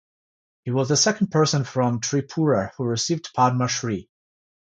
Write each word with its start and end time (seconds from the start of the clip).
He 0.65 0.71
was 0.71 0.89
the 0.89 0.97
second 0.97 1.27
person 1.27 1.63
from 1.63 1.99
Tripura 2.01 2.71
who 2.75 2.85
received 2.85 3.33
Padma 3.35 3.67
Shri. 3.67 4.09